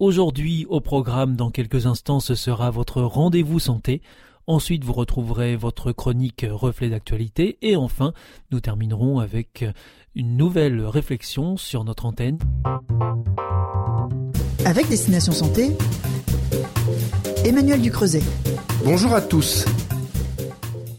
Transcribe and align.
Aujourd'hui, 0.00 0.64
au 0.68 0.80
programme, 0.80 1.34
dans 1.34 1.50
quelques 1.50 1.86
instants, 1.86 2.20
ce 2.20 2.36
sera 2.36 2.70
votre 2.70 3.02
rendez-vous 3.02 3.58
santé. 3.58 4.00
Ensuite, 4.46 4.84
vous 4.84 4.92
retrouverez 4.92 5.56
votre 5.56 5.90
chronique 5.90 6.46
reflet 6.48 6.88
d'actualité. 6.88 7.58
Et 7.62 7.74
enfin, 7.74 8.12
nous 8.52 8.60
terminerons 8.60 9.18
avec 9.18 9.64
une 10.14 10.36
nouvelle 10.36 10.82
réflexion 10.82 11.56
sur 11.56 11.82
notre 11.82 12.06
antenne. 12.06 12.38
Avec 14.64 14.88
Destination 14.88 15.32
Santé, 15.32 15.76
Emmanuel 17.44 17.82
Ducreuset. 17.82 18.22
Bonjour 18.84 19.12
à 19.14 19.20
tous. 19.20 19.64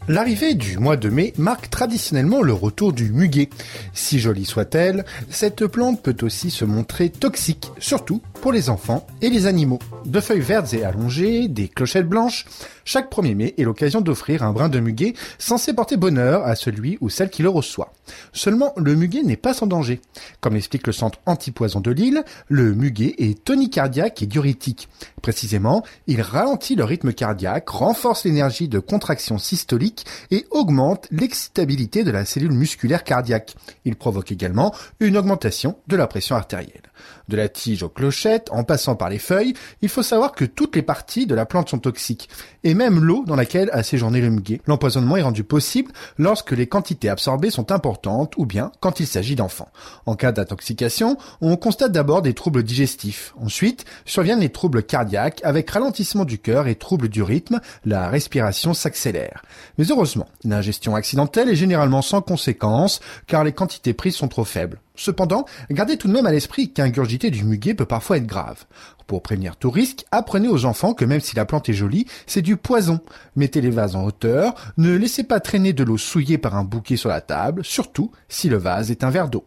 L'arrivée 0.08 0.54
du 0.54 0.76
mois 0.76 0.96
de 0.96 1.08
mai 1.08 1.32
marque 1.38 1.70
traditionnellement 1.70 2.42
le 2.42 2.52
retour 2.52 2.92
du 2.92 3.12
muguet. 3.12 3.48
Si 3.94 4.18
jolie 4.18 4.44
soit-elle, 4.44 5.06
cette 5.30 5.66
plante 5.68 6.02
peut 6.02 6.16
aussi 6.22 6.50
se 6.50 6.64
montrer 6.66 7.08
toxique, 7.08 7.70
surtout 7.78 8.20
pour 8.40 8.52
les 8.52 8.70
enfants 8.70 9.06
et 9.20 9.28
les 9.28 9.46
animaux. 9.46 9.78
De 10.04 10.20
feuilles 10.20 10.40
vertes 10.40 10.72
et 10.72 10.84
allongées, 10.84 11.48
des 11.48 11.68
clochettes 11.68 12.08
blanches, 12.08 12.46
chaque 12.84 13.12
1er 13.12 13.34
mai 13.34 13.54
est 13.58 13.64
l'occasion 13.64 14.00
d'offrir 14.00 14.42
un 14.42 14.52
brin 14.52 14.68
de 14.68 14.80
muguet 14.80 15.14
censé 15.38 15.72
porter 15.72 15.96
bonheur 15.96 16.44
à 16.44 16.56
celui 16.56 16.96
ou 17.00 17.08
celle 17.08 17.30
qui 17.30 17.42
le 17.42 17.48
reçoit. 17.48 17.92
Seulement, 18.32 18.72
le 18.76 18.94
muguet 18.94 19.22
n'est 19.22 19.36
pas 19.36 19.54
sans 19.54 19.66
danger. 19.66 20.00
Comme 20.40 20.54
l'explique 20.54 20.86
le 20.86 20.92
centre 20.92 21.18
antipoison 21.26 21.80
de 21.80 21.90
Lille, 21.90 22.24
le 22.48 22.74
muguet 22.74 23.14
est 23.18 23.44
tonicardiaque 23.44 24.22
et 24.22 24.26
diurétique. 24.26 24.88
Précisément, 25.22 25.84
il 26.06 26.22
ralentit 26.22 26.74
le 26.74 26.84
rythme 26.84 27.12
cardiaque, 27.12 27.68
renforce 27.68 28.24
l'énergie 28.24 28.68
de 28.68 28.78
contraction 28.78 29.38
systolique 29.38 30.06
et 30.30 30.46
augmente 30.50 31.06
l'excitabilité 31.10 32.04
de 32.04 32.10
la 32.10 32.24
cellule 32.24 32.52
musculaire 32.52 33.04
cardiaque. 33.04 33.54
Il 33.84 33.96
provoque 33.96 34.32
également 34.32 34.74
une 34.98 35.16
augmentation 35.16 35.76
de 35.86 35.96
la 35.96 36.06
pression 36.06 36.36
artérielle. 36.36 36.90
De 37.30 37.36
la 37.36 37.48
tige 37.48 37.84
aux 37.84 37.88
clochettes, 37.88 38.48
en 38.50 38.64
passant 38.64 38.96
par 38.96 39.08
les 39.08 39.20
feuilles, 39.20 39.54
il 39.82 39.88
faut 39.88 40.02
savoir 40.02 40.32
que 40.32 40.44
toutes 40.44 40.74
les 40.74 40.82
parties 40.82 41.26
de 41.26 41.36
la 41.36 41.46
plante 41.46 41.68
sont 41.68 41.78
toxiques, 41.78 42.28
et 42.64 42.74
même 42.74 42.98
l'eau 42.98 43.22
dans 43.24 43.36
laquelle 43.36 43.70
a 43.72 43.84
séjourné 43.84 44.20
le 44.20 44.30
muguet. 44.30 44.60
L'empoisonnement 44.66 45.16
est 45.16 45.22
rendu 45.22 45.44
possible 45.44 45.92
lorsque 46.18 46.50
les 46.50 46.66
quantités 46.66 47.08
absorbées 47.08 47.50
sont 47.50 47.70
importantes 47.70 48.34
ou 48.36 48.46
bien 48.46 48.72
quand 48.80 48.98
il 48.98 49.06
s'agit 49.06 49.36
d'enfants. 49.36 49.68
En 50.06 50.16
cas 50.16 50.32
d'intoxication, 50.32 51.18
on 51.40 51.56
constate 51.56 51.92
d'abord 51.92 52.20
des 52.20 52.34
troubles 52.34 52.64
digestifs. 52.64 53.32
Ensuite, 53.40 53.84
surviennent 54.06 54.40
les 54.40 54.50
troubles 54.50 54.82
cardiaques 54.82 55.40
avec 55.44 55.70
ralentissement 55.70 56.24
du 56.24 56.40
cœur 56.40 56.66
et 56.66 56.74
troubles 56.74 57.08
du 57.08 57.22
rythme, 57.22 57.60
la 57.84 58.08
respiration 58.08 58.74
s'accélère. 58.74 59.44
Mais 59.78 59.88
heureusement, 59.88 60.26
l'ingestion 60.42 60.96
accidentelle 60.96 61.48
est 61.48 61.54
généralement 61.54 62.02
sans 62.02 62.22
conséquence 62.22 62.98
car 63.28 63.44
les 63.44 63.52
quantités 63.52 63.94
prises 63.94 64.16
sont 64.16 64.26
trop 64.26 64.44
faibles. 64.44 64.80
Cependant, 65.00 65.46
gardez 65.70 65.96
tout 65.96 66.08
de 66.08 66.12
même 66.12 66.26
à 66.26 66.30
l'esprit 66.30 66.74
qu'ingurgiter 66.74 67.30
du 67.30 67.44
muguet 67.44 67.72
peut 67.72 67.86
parfois 67.86 68.18
être 68.18 68.26
grave. 68.26 68.66
Pour 69.06 69.22
prévenir 69.22 69.56
tout 69.56 69.70
risque, 69.70 70.04
apprenez 70.10 70.48
aux 70.48 70.66
enfants 70.66 70.92
que 70.92 71.06
même 71.06 71.22
si 71.22 71.34
la 71.34 71.46
plante 71.46 71.70
est 71.70 71.72
jolie, 71.72 72.04
c'est 72.26 72.42
du 72.42 72.58
poison. 72.58 73.00
Mettez 73.34 73.62
les 73.62 73.70
vases 73.70 73.96
en 73.96 74.04
hauteur, 74.04 74.54
ne 74.76 74.94
laissez 74.94 75.24
pas 75.24 75.40
traîner 75.40 75.72
de 75.72 75.84
l'eau 75.84 75.96
souillée 75.96 76.36
par 76.36 76.54
un 76.54 76.64
bouquet 76.64 76.98
sur 76.98 77.08
la 77.08 77.22
table, 77.22 77.64
surtout 77.64 78.10
si 78.28 78.50
le 78.50 78.58
vase 78.58 78.90
est 78.90 79.02
un 79.02 79.08
verre 79.08 79.30
d'eau. 79.30 79.46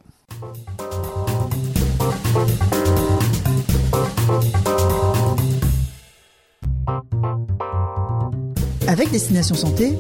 Avec 8.88 9.12
Destination 9.12 9.54
Santé, 9.54 10.00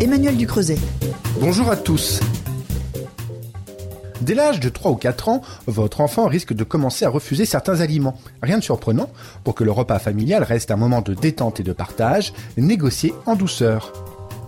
Emmanuel 0.00 0.36
Ducreuset. 0.36 0.78
Bonjour 1.40 1.70
à 1.70 1.76
tous. 1.76 2.20
Dès 4.22 4.34
l'âge 4.34 4.60
de 4.60 4.68
3 4.68 4.92
ou 4.92 4.96
4 4.96 5.28
ans, 5.28 5.42
votre 5.66 6.00
enfant 6.00 6.26
risque 6.26 6.54
de 6.54 6.64
commencer 6.64 7.04
à 7.04 7.10
refuser 7.10 7.44
certains 7.44 7.80
aliments. 7.80 8.18
Rien 8.42 8.58
de 8.58 8.64
surprenant, 8.64 9.10
pour 9.44 9.54
que 9.54 9.64
le 9.64 9.72
repas 9.72 9.98
familial 9.98 10.42
reste 10.42 10.70
un 10.70 10.76
moment 10.76 11.02
de 11.02 11.14
détente 11.14 11.60
et 11.60 11.62
de 11.62 11.72
partage, 11.72 12.32
négociez 12.56 13.12
en 13.26 13.36
douceur. 13.36 13.92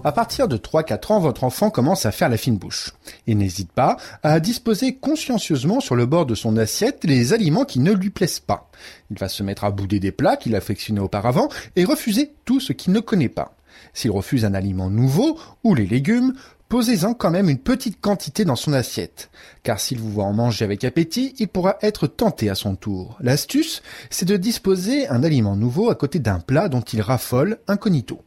À 0.04 0.12
partir 0.12 0.48
de 0.48 0.56
3-4 0.56 1.12
ans, 1.12 1.20
votre 1.20 1.44
enfant 1.44 1.70
commence 1.70 2.06
à 2.06 2.12
faire 2.12 2.28
la 2.28 2.36
fine 2.36 2.56
bouche. 2.56 2.94
Il 3.26 3.36
n'hésite 3.36 3.72
pas 3.72 3.98
à 4.22 4.40
disposer 4.40 4.94
consciencieusement 4.94 5.80
sur 5.80 5.96
le 5.96 6.06
bord 6.06 6.24
de 6.24 6.34
son 6.34 6.56
assiette 6.56 7.04
les 7.04 7.32
aliments 7.32 7.64
qui 7.64 7.80
ne 7.80 7.92
lui 7.92 8.08
plaisent 8.08 8.40
pas. 8.40 8.70
Il 9.10 9.18
va 9.18 9.28
se 9.28 9.42
mettre 9.42 9.64
à 9.64 9.70
bouder 9.70 10.00
des 10.00 10.12
plats 10.12 10.36
qu'il 10.36 10.54
affectionnait 10.54 11.00
auparavant 11.00 11.48
et 11.76 11.84
refuser 11.84 12.32
tout 12.44 12.60
ce 12.60 12.72
qu'il 12.72 12.92
ne 12.92 13.00
connaît 13.00 13.28
pas. 13.28 13.54
S'il 13.92 14.12
refuse 14.12 14.44
un 14.44 14.54
aliment 14.54 14.88
nouveau 14.88 15.38
ou 15.64 15.74
les 15.74 15.86
légumes, 15.86 16.32
posez-en 16.68 17.14
quand 17.14 17.30
même 17.30 17.48
une 17.48 17.58
petite 17.58 18.00
quantité 18.00 18.44
dans 18.44 18.56
son 18.56 18.72
assiette, 18.72 19.30
car 19.62 19.80
s'il 19.80 19.98
vous 19.98 20.10
voit 20.10 20.24
en 20.24 20.32
manger 20.32 20.64
avec 20.64 20.84
appétit, 20.84 21.34
il 21.38 21.48
pourra 21.48 21.76
être 21.82 22.06
tenté 22.06 22.50
à 22.50 22.54
son 22.54 22.76
tour. 22.76 23.16
L'astuce, 23.20 23.82
c'est 24.10 24.26
de 24.26 24.36
disposer 24.36 25.08
un 25.08 25.22
aliment 25.22 25.56
nouveau 25.56 25.90
à 25.90 25.94
côté 25.94 26.18
d'un 26.18 26.40
plat 26.40 26.68
dont 26.68 26.80
il 26.80 27.00
raffole 27.00 27.58
incognito. 27.68 28.22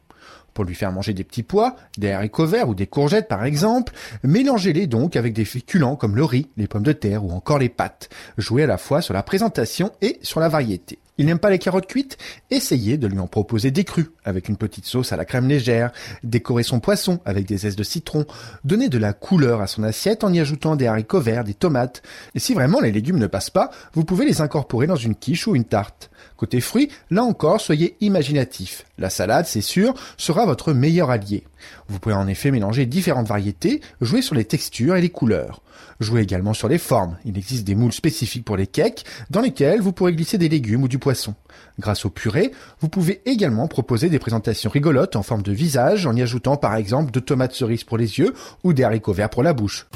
Pour 0.54 0.64
lui 0.64 0.74
faire 0.74 0.92
manger 0.92 1.14
des 1.14 1.24
petits 1.24 1.42
pois, 1.42 1.76
des 1.96 2.10
haricots 2.10 2.46
verts 2.46 2.68
ou 2.68 2.74
des 2.74 2.86
courgettes 2.86 3.28
par 3.28 3.44
exemple, 3.44 3.94
mélangez-les 4.22 4.86
donc 4.86 5.16
avec 5.16 5.32
des 5.32 5.46
féculents 5.46 5.96
comme 5.96 6.16
le 6.16 6.24
riz, 6.24 6.48
les 6.56 6.66
pommes 6.66 6.82
de 6.82 6.92
terre 6.92 7.24
ou 7.24 7.30
encore 7.30 7.58
les 7.58 7.70
pâtes. 7.70 8.10
Jouez 8.36 8.64
à 8.64 8.66
la 8.66 8.76
fois 8.76 9.00
sur 9.00 9.14
la 9.14 9.22
présentation 9.22 9.92
et 10.02 10.18
sur 10.20 10.40
la 10.40 10.48
variété. 10.48 10.98
Il 11.18 11.26
n'aime 11.26 11.38
pas 11.38 11.50
les 11.50 11.58
carottes 11.58 11.86
cuites? 11.86 12.16
Essayez 12.50 12.96
de 12.96 13.06
lui 13.06 13.18
en 13.18 13.26
proposer 13.26 13.70
des 13.70 13.84
crues, 13.84 14.10
avec 14.24 14.48
une 14.48 14.56
petite 14.56 14.86
sauce 14.86 15.12
à 15.12 15.16
la 15.16 15.26
crème 15.26 15.46
légère, 15.46 15.92
décorez 16.24 16.62
son 16.62 16.80
poisson 16.80 17.20
avec 17.26 17.46
des 17.46 17.58
zestes 17.58 17.78
de 17.78 17.82
citron, 17.82 18.24
donnez 18.64 18.88
de 18.88 18.96
la 18.96 19.12
couleur 19.12 19.60
à 19.60 19.66
son 19.66 19.82
assiette 19.82 20.24
en 20.24 20.32
y 20.32 20.40
ajoutant 20.40 20.74
des 20.74 20.86
haricots 20.86 21.20
verts, 21.20 21.44
des 21.44 21.52
tomates. 21.52 22.02
Et 22.34 22.38
si 22.38 22.54
vraiment 22.54 22.80
les 22.80 22.92
légumes 22.92 23.18
ne 23.18 23.26
passent 23.26 23.50
pas, 23.50 23.70
vous 23.92 24.04
pouvez 24.04 24.24
les 24.24 24.40
incorporer 24.40 24.86
dans 24.86 24.96
une 24.96 25.14
quiche 25.14 25.46
ou 25.46 25.54
une 25.54 25.64
tarte. 25.64 26.10
Côté 26.36 26.60
fruits, 26.60 26.90
là 27.10 27.22
encore, 27.22 27.60
soyez 27.60 27.96
imaginatif. 28.00 28.84
La 28.98 29.10
salade, 29.10 29.46
c'est 29.46 29.60
sûr, 29.60 29.94
sera 30.16 30.46
votre 30.46 30.72
meilleur 30.72 31.10
allié. 31.10 31.44
Vous 31.88 31.98
pouvez 31.98 32.14
en 32.14 32.26
effet 32.26 32.50
mélanger 32.50 32.86
différentes 32.86 33.28
variétés, 33.28 33.80
jouer 34.00 34.22
sur 34.22 34.34
les 34.34 34.44
textures 34.44 34.96
et 34.96 35.00
les 35.00 35.10
couleurs. 35.10 35.61
Jouez 36.00 36.22
également 36.22 36.54
sur 36.54 36.68
les 36.68 36.78
formes. 36.78 37.16
Il 37.24 37.36
existe 37.38 37.64
des 37.64 37.74
moules 37.74 37.92
spécifiques 37.92 38.44
pour 38.44 38.56
les 38.56 38.66
cakes, 38.66 39.04
dans 39.30 39.40
lesquels 39.40 39.80
vous 39.80 39.92
pourrez 39.92 40.14
glisser 40.14 40.38
des 40.38 40.48
légumes 40.48 40.82
ou 40.82 40.88
du 40.88 40.98
poisson. 40.98 41.34
Grâce 41.78 42.04
au 42.04 42.10
purée, 42.10 42.52
vous 42.80 42.88
pouvez 42.88 43.22
également 43.26 43.68
proposer 43.68 44.08
des 44.08 44.18
présentations 44.18 44.70
rigolotes 44.70 45.16
en 45.16 45.22
forme 45.22 45.42
de 45.42 45.52
visage, 45.52 46.06
en 46.06 46.16
y 46.16 46.22
ajoutant 46.22 46.56
par 46.56 46.76
exemple 46.76 47.10
de 47.10 47.20
tomates 47.20 47.54
cerises 47.54 47.84
pour 47.84 47.98
les 47.98 48.18
yeux 48.18 48.34
ou 48.64 48.72
des 48.72 48.84
haricots 48.84 49.12
verts 49.12 49.30
pour 49.30 49.42
la 49.42 49.52
bouche. 49.52 49.86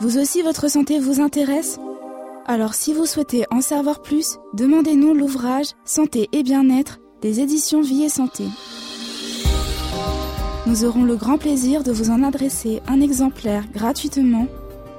Vous 0.00 0.18
aussi, 0.18 0.42
votre 0.42 0.68
santé 0.68 0.98
vous 0.98 1.20
intéresse? 1.20 1.78
Alors 2.46 2.74
si 2.74 2.92
vous 2.92 3.06
souhaitez 3.06 3.46
en 3.50 3.62
savoir 3.62 4.02
plus, 4.02 4.38
demandez-nous 4.52 5.14
l'ouvrage 5.14 5.68
Santé 5.86 6.28
et 6.32 6.42
bien-être 6.42 6.98
des 7.24 7.40
éditions 7.40 7.80
Vie 7.80 8.02
et 8.02 8.10
Santé. 8.10 8.44
Nous 10.66 10.84
aurons 10.84 11.04
le 11.04 11.16
grand 11.16 11.38
plaisir 11.38 11.82
de 11.82 11.90
vous 11.90 12.10
en 12.10 12.22
adresser 12.22 12.82
un 12.86 13.00
exemplaire 13.00 13.64
gratuitement 13.72 14.46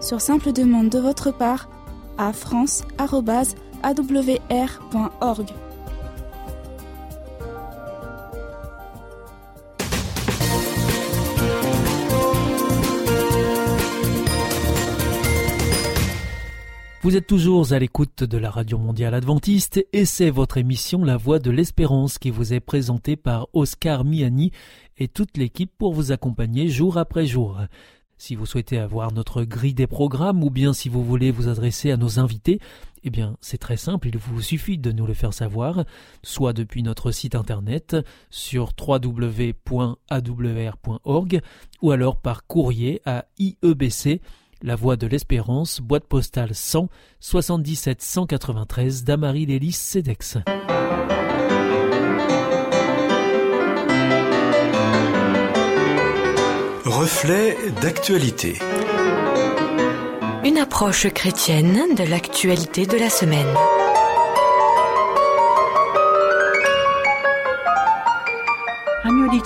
sur 0.02 0.22
simple 0.22 0.52
demande 0.52 0.90
de 0.90 0.98
votre 0.98 1.30
part 1.30 1.70
à 2.18 2.34
france.awr.org. 2.34 3.06
Vous 17.06 17.16
êtes 17.16 17.28
toujours 17.28 17.72
à 17.72 17.78
l'écoute 17.78 18.24
de 18.24 18.40
la 18.40 18.50
Radio 18.50 18.80
Mondiale 18.80 19.14
Adventiste 19.14 19.86
et 19.94 20.06
c'est 20.06 20.32
votre 20.32 20.58
émission 20.58 21.04
La 21.04 21.18
Voix 21.18 21.38
de 21.38 21.52
l'Espérance 21.52 22.18
qui 22.18 22.32
vous 22.32 22.52
est 22.52 22.60
présentée 22.60 23.16
par 23.16 23.48
Oscar 23.54 24.04
Miani 24.04 24.52
et 24.98 25.08
toute 25.08 25.38
l'équipe 25.38 25.72
pour 25.78 25.94
vous 25.94 26.12
accompagner 26.12 26.68
jour 26.68 26.98
après 26.98 27.28
jour. 27.28 27.62
Si 28.18 28.34
vous 28.34 28.48
souhaitez 28.48 28.80
avoir 28.80 29.14
notre 29.14 29.44
grille 29.44 29.76
des 29.76 29.86
programmes 29.86 30.44
ou 30.44 30.50
bien 30.50 30.74
si 30.74 30.90
vous 30.90 31.04
voulez 31.04 31.30
vous 31.30 31.48
adresser 31.48 31.92
à 31.92 31.98
nos 31.98 32.18
invités, 32.18 32.60
eh 33.04 33.12
bien, 33.12 33.38
c'est 33.40 33.60
très 33.60 33.78
simple, 33.78 34.08
il 34.08 34.18
vous 34.18 34.42
suffit 34.42 34.80
de 34.80 34.92
nous 34.92 35.06
le 35.06 35.14
faire 35.14 35.32
savoir, 35.32 35.86
soit 36.24 36.54
depuis 36.54 36.82
notre 36.82 37.12
site 37.12 37.36
internet 37.36 37.96
sur 38.32 38.72
www.awr.org 38.80 39.62
ou 41.84 41.92
alors 41.92 42.16
par 42.20 42.48
courrier 42.48 43.04
à 43.06 43.26
IEBC, 43.38 44.22
La 44.64 44.76
Voie 44.76 44.96
de 44.96 45.06
l'Espérance, 45.06 45.82
boîte 45.82 46.06
postale 46.06 46.56
100 46.56 46.88
77 47.20 48.02
193 48.02 49.04
Damary 49.04 49.46
Lélis 49.46 49.74
Cedex. 49.74 50.38
Reflet 56.86 57.58
d'actualité. 57.82 58.56
Une 60.46 60.58
approche 60.58 61.10
chrétienne 61.10 61.96
de 61.96 62.04
l'actualité 62.10 62.86
de 62.86 62.98
la 62.98 63.10
semaine. 63.10 63.54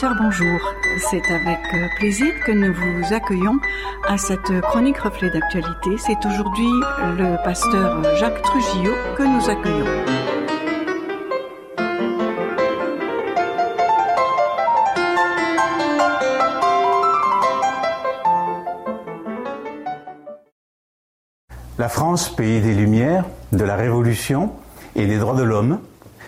Bonjour. 0.08 0.60
C'est 1.10 1.24
avec 1.32 1.60
euh, 1.74 1.88
plaisir 1.98 2.28
que 2.46 2.52
nous 2.54 2.74
vous 2.74 3.14
accueillons 3.14 3.60
à 4.08 4.18
cette 4.18 4.62
chronique 4.62 4.98
reflet 4.98 5.30
d'actualité. 5.30 5.90
C'est 5.98 6.26
aujourd'hui 6.26 6.70
le 7.18 7.44
pasteur 7.44 8.04
Jacques 8.16 8.42
Trujillo 8.42 8.94
que 9.18 9.24
nous 9.24 9.50
accueillons. 9.50 9.86
La 21.78 21.90
France, 21.90 22.30
pays 22.30 22.62
des 22.62 22.74
Lumières, 22.74 23.26
de 23.52 23.64
la 23.64 23.76
Révolution 23.76 24.54
et 24.96 25.08
des 25.08 25.18
droits 25.18 25.36
de 25.36 25.44
l'homme, 25.44 25.80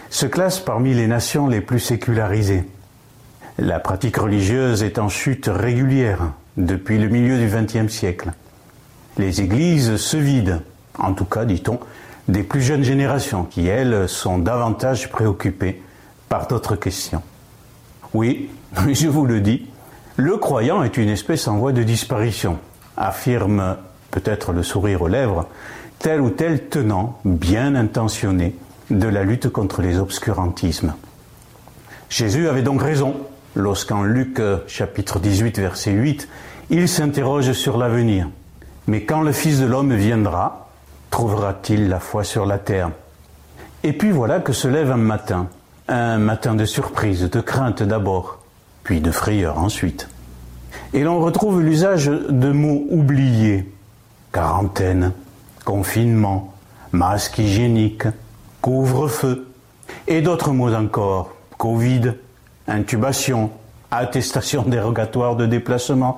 se 0.09 0.25
classe 0.25 0.59
parmi 0.59 0.93
les 0.93 1.07
nations 1.07 1.47
les 1.47 1.61
plus 1.61 1.79
sécularisées. 1.79 2.65
La 3.61 3.79
pratique 3.79 4.17
religieuse 4.17 4.81
est 4.81 4.97
en 4.97 5.07
chute 5.07 5.47
régulière 5.47 6.31
depuis 6.57 6.97
le 6.97 7.09
milieu 7.09 7.37
du 7.37 7.45
XXe 7.45 7.93
siècle. 7.93 8.31
Les 9.19 9.41
églises 9.41 9.97
se 9.97 10.17
vident, 10.17 10.63
en 10.97 11.13
tout 11.13 11.25
cas, 11.25 11.45
dit-on, 11.45 11.79
des 12.27 12.41
plus 12.41 12.63
jeunes 12.63 12.83
générations 12.83 13.43
qui, 13.43 13.67
elles, 13.67 14.09
sont 14.09 14.39
davantage 14.39 15.11
préoccupées 15.11 15.79
par 16.27 16.47
d'autres 16.47 16.75
questions. 16.75 17.21
Oui, 18.15 18.49
je 18.91 19.07
vous 19.07 19.27
le 19.27 19.41
dis, 19.41 19.67
le 20.15 20.37
croyant 20.37 20.81
est 20.81 20.97
une 20.97 21.09
espèce 21.09 21.47
en 21.47 21.57
voie 21.57 21.71
de 21.71 21.83
disparition, 21.83 22.57
affirme 22.97 23.77
peut-être 24.09 24.53
le 24.53 24.63
sourire 24.63 25.03
aux 25.03 25.07
lèvres, 25.07 25.47
tel 25.99 26.19
ou 26.19 26.31
tel 26.31 26.67
tenant 26.67 27.19
bien 27.25 27.75
intentionné 27.75 28.55
de 28.89 29.07
la 29.07 29.23
lutte 29.23 29.49
contre 29.49 29.83
les 29.83 29.99
obscurantismes. 29.99 30.95
Jésus 32.09 32.49
avait 32.49 32.63
donc 32.63 32.81
raison 32.81 33.15
lorsqu'en 33.55 34.03
Luc 34.03 34.39
euh, 34.39 34.59
chapitre 34.67 35.19
18 35.19 35.59
verset 35.59 35.91
8, 35.91 36.27
il 36.69 36.87
s'interroge 36.87 37.51
sur 37.53 37.77
l'avenir. 37.77 38.29
Mais 38.87 39.03
quand 39.03 39.21
le 39.21 39.31
Fils 39.31 39.59
de 39.59 39.65
l'homme 39.65 39.93
viendra, 39.93 40.69
trouvera-t-il 41.09 41.89
la 41.89 41.99
foi 41.99 42.23
sur 42.23 42.45
la 42.45 42.57
terre? 42.57 42.91
Et 43.83 43.93
puis 43.93 44.11
voilà 44.11 44.39
que 44.39 44.53
se 44.53 44.67
lève 44.67 44.91
un 44.91 44.97
matin, 44.97 45.47
un 45.87 46.17
matin 46.17 46.55
de 46.55 46.65
surprise, 46.65 47.29
de 47.29 47.41
crainte 47.41 47.83
d'abord, 47.83 48.39
puis 48.83 49.01
de 49.01 49.11
frayeur 49.11 49.57
ensuite. 49.57 50.07
Et 50.93 51.03
l'on 51.03 51.19
retrouve 51.19 51.61
l'usage 51.61 52.07
de 52.07 52.51
mots 52.51 52.85
oubliés, 52.89 53.69
quarantaine, 54.31 55.13
confinement, 55.65 56.53
masque 56.91 57.39
hygiénique, 57.39 58.03
couvre-feu, 58.61 59.47
et 60.07 60.21
d'autres 60.21 60.51
mots 60.51 60.73
encore, 60.73 61.31
Covid, 61.57 62.13
intubation, 62.73 63.51
attestation 63.91 64.63
dérogatoire 64.67 65.35
de 65.35 65.45
déplacement, 65.45 66.17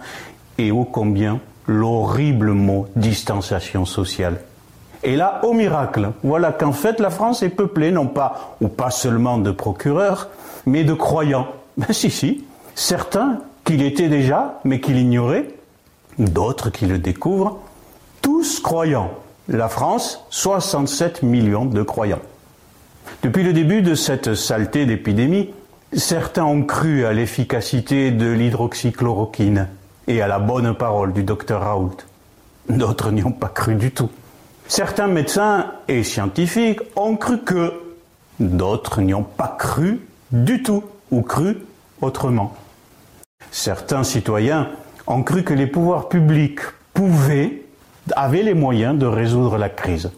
et 0.57 0.71
ô 0.71 0.83
combien 0.85 1.39
l'horrible 1.67 2.51
mot 2.51 2.87
distanciation 2.95 3.85
sociale. 3.85 4.41
Et 5.03 5.15
là, 5.15 5.41
au 5.43 5.53
miracle, 5.53 6.11
voilà 6.23 6.51
qu'en 6.51 6.71
fait 6.71 6.99
la 6.99 7.09
France 7.09 7.43
est 7.43 7.49
peuplée 7.49 7.91
non 7.91 8.07
pas 8.07 8.55
ou 8.61 8.67
pas 8.69 8.89
seulement 8.89 9.37
de 9.37 9.51
procureurs, 9.51 10.29
mais 10.65 10.83
de 10.83 10.93
croyants. 10.93 11.47
Ben 11.75 11.91
si, 11.91 12.11
si, 12.11 12.45
certains 12.75 13.39
qui 13.65 13.77
l'étaient 13.77 14.07
déjà, 14.07 14.59
mais 14.63 14.79
qui 14.79 14.93
l'ignoraient, 14.93 15.47
d'autres 16.19 16.69
qui 16.69 16.85
le 16.85 16.99
découvrent, 16.99 17.57
tous 18.21 18.59
croyants. 18.59 19.11
La 19.47 19.69
France, 19.69 20.23
67 20.29 21.23
millions 21.23 21.65
de 21.65 21.81
croyants. 21.81 22.21
Depuis 23.23 23.43
le 23.43 23.53
début 23.53 23.81
de 23.81 23.95
cette 23.95 24.35
saleté 24.35 24.85
d'épidémie, 24.85 25.49
certains 25.95 26.43
ont 26.43 26.63
cru 26.63 27.05
à 27.05 27.13
l'efficacité 27.13 28.11
de 28.11 28.29
l'hydroxychloroquine 28.31 29.67
et 30.07 30.21
à 30.21 30.27
la 30.27 30.39
bonne 30.39 30.73
parole 30.73 31.13
du 31.13 31.23
docteur 31.23 31.61
Raoult. 31.61 31.97
D'autres 32.69 33.11
n'y 33.11 33.23
ont 33.23 33.31
pas 33.31 33.49
cru 33.49 33.75
du 33.75 33.91
tout. 33.91 34.09
Certains 34.67 35.07
médecins 35.07 35.71
et 35.87 36.03
scientifiques 36.03 36.79
ont 36.95 37.15
cru 37.15 37.39
que, 37.43 37.73
d'autres 38.39 39.01
n'y 39.01 39.13
ont 39.13 39.23
pas 39.23 39.55
cru 39.59 39.99
du 40.31 40.63
tout 40.63 40.83
ou 41.11 41.21
cru 41.21 41.57
autrement. 42.01 42.55
Certains 43.51 44.03
citoyens 44.03 44.69
ont 45.05 45.23
cru 45.23 45.43
que 45.43 45.53
les 45.53 45.67
pouvoirs 45.67 46.09
publics 46.09 46.61
pouvaient 46.93 47.61
avaient 48.15 48.43
les 48.43 48.53
moyens 48.53 48.97
de 48.97 49.05
résoudre 49.05 49.57
la 49.57 49.69
crise. 49.69 50.11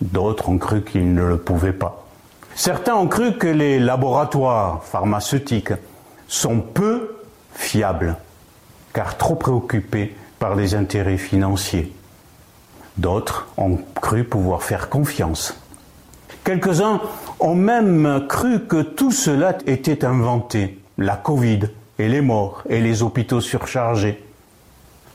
D'autres 0.00 0.48
ont 0.48 0.58
cru 0.58 0.82
qu'ils 0.82 1.14
ne 1.14 1.22
le 1.24 1.38
pouvaient 1.38 1.72
pas. 1.72 2.03
Certains 2.54 2.94
ont 2.94 3.08
cru 3.08 3.36
que 3.36 3.48
les 3.48 3.78
laboratoires 3.80 4.84
pharmaceutiques 4.84 5.72
sont 6.28 6.60
peu 6.60 7.16
fiables, 7.52 8.16
car 8.92 9.16
trop 9.16 9.34
préoccupés 9.34 10.16
par 10.38 10.54
les 10.54 10.74
intérêts 10.74 11.18
financiers. 11.18 11.92
D'autres 12.96 13.48
ont 13.56 13.78
cru 14.00 14.22
pouvoir 14.22 14.62
faire 14.62 14.88
confiance. 14.88 15.60
Quelques-uns 16.44 17.00
ont 17.40 17.56
même 17.56 18.26
cru 18.28 18.60
que 18.60 18.82
tout 18.82 19.10
cela 19.10 19.56
était 19.66 20.04
inventé, 20.04 20.78
la 20.96 21.16
Covid 21.16 21.60
et 21.98 22.08
les 22.08 22.20
morts 22.20 22.62
et 22.68 22.80
les 22.80 23.02
hôpitaux 23.02 23.40
surchargés. 23.40 24.22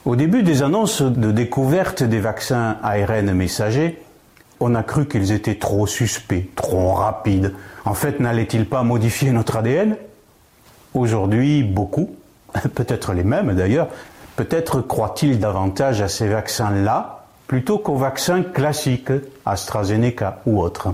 Au 0.05 0.15
début 0.15 0.43
des 0.43 0.61
annonces 0.61 1.01
de 1.01 1.31
découverte 1.31 2.03
des 2.03 2.19
vaccins 2.19 2.77
ARN 2.83 3.31
messagers, 3.31 4.01
on 4.59 4.75
a 4.75 4.83
cru 4.83 5.07
qu'ils 5.07 5.31
étaient 5.31 5.55
trop 5.55 5.87
suspects, 5.87 6.49
trop 6.55 6.93
rapides. 6.93 7.53
En 7.85 7.93
fait, 7.93 8.19
n'allaient-ils 8.19 8.67
pas 8.67 8.83
modifier 8.83 9.31
notre 9.31 9.57
ADN 9.57 9.95
Aujourd'hui, 10.93 11.63
beaucoup, 11.63 12.15
peut-être 12.75 13.13
les 13.13 13.23
mêmes 13.23 13.53
d'ailleurs, 13.53 13.87
peut-être 14.35 14.81
croient-ils 14.81 15.39
davantage 15.39 16.01
à 16.01 16.07
ces 16.07 16.27
vaccins-là 16.27 17.25
plutôt 17.47 17.79
qu'aux 17.79 17.95
vaccins 17.95 18.43
classiques, 18.43 19.11
AstraZeneca 19.45 20.41
ou 20.45 20.61
autres. 20.61 20.93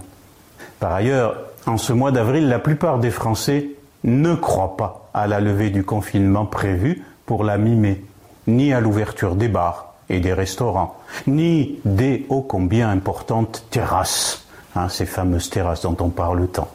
Par 0.79 0.93
ailleurs, 0.93 1.37
en 1.65 1.77
ce 1.77 1.91
mois 1.91 2.11
d'avril, 2.11 2.47
la 2.47 2.59
plupart 2.59 2.99
des 2.99 3.11
Français 3.11 3.69
ne 4.03 4.35
croient 4.35 4.77
pas 4.77 5.09
à 5.13 5.27
la 5.27 5.39
levée 5.39 5.69
du 5.69 5.83
confinement 5.83 6.45
prévu 6.45 7.03
pour 7.25 7.43
la 7.43 7.57
mi-mai 7.57 8.03
ni 8.47 8.73
à 8.73 8.79
l'ouverture 8.79 9.35
des 9.35 9.47
bars 9.47 9.94
et 10.09 10.19
des 10.19 10.33
restaurants, 10.33 10.95
ni 11.27 11.79
des 11.85 12.25
ô 12.29 12.41
combien 12.41 12.89
importantes 12.89 13.65
terrasses, 13.69 14.45
hein, 14.75 14.89
ces 14.89 15.05
fameuses 15.05 15.49
terrasses 15.49 15.81
dont 15.81 15.97
on 15.99 16.09
parle 16.09 16.47
tant. 16.47 16.69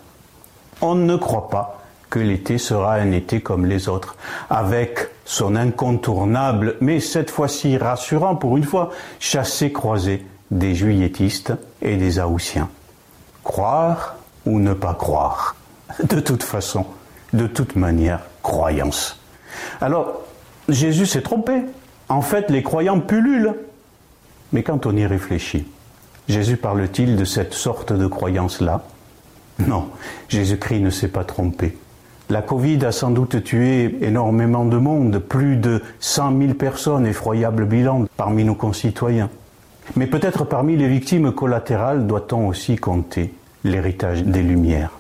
On 0.80 0.94
ne 0.94 1.16
croit 1.16 1.48
pas 1.48 1.80
que 2.08 2.18
l'été 2.18 2.58
sera 2.58 2.94
un 2.94 3.12
été 3.12 3.40
comme 3.40 3.66
les 3.66 3.88
autres, 3.88 4.16
avec 4.50 5.08
son 5.24 5.54
incontournable, 5.54 6.76
mais 6.80 6.98
cette 6.98 7.30
fois-ci 7.30 7.78
rassurant 7.78 8.34
pour 8.34 8.56
une 8.56 8.64
fois, 8.64 8.90
chassé-croisé 9.20 10.26
des 10.50 10.74
juilletistes 10.74 11.52
et 11.80 11.96
des 11.96 12.18
haussiens. 12.18 12.68
Croire 13.44 14.16
ou 14.44 14.58
ne 14.58 14.74
pas 14.74 14.94
croire 14.94 15.54
De 16.02 16.18
toute 16.18 16.42
façon, 16.42 16.84
de 17.32 17.46
toute 17.46 17.76
manière, 17.76 18.20
croyance. 18.42 19.20
Alors, 19.80 20.22
Jésus 20.68 21.06
s'est 21.06 21.22
trompé. 21.22 21.62
En 22.10 22.22
fait, 22.22 22.50
les 22.50 22.62
croyants 22.62 23.00
pullulent. 23.00 23.54
Mais 24.52 24.64
quand 24.64 24.84
on 24.84 24.96
y 24.96 25.06
réfléchit, 25.06 25.66
Jésus 26.28 26.56
parle-t-il 26.56 27.16
de 27.16 27.24
cette 27.24 27.54
sorte 27.54 27.92
de 27.92 28.06
croyance-là? 28.06 28.82
Non, 29.66 29.88
Jésus-Christ 30.28 30.80
ne 30.80 30.90
s'est 30.90 31.08
pas 31.08 31.24
trompé. 31.24 31.78
La 32.28 32.42
Covid 32.42 32.84
a 32.84 32.92
sans 32.92 33.10
doute 33.10 33.44
tué 33.44 33.96
énormément 34.02 34.64
de 34.64 34.76
monde, 34.76 35.18
plus 35.18 35.56
de 35.56 35.82
100 36.00 36.38
000 36.38 36.54
personnes, 36.54 37.06
effroyable 37.06 37.64
bilan 37.64 38.06
parmi 38.16 38.44
nos 38.44 38.54
concitoyens. 38.54 39.30
Mais 39.96 40.06
peut-être 40.06 40.44
parmi 40.44 40.76
les 40.76 40.88
victimes 40.88 41.32
collatérales 41.32 42.06
doit-on 42.06 42.48
aussi 42.48 42.76
compter 42.76 43.34
l'héritage 43.64 44.24
des 44.24 44.42
Lumières. 44.42 44.92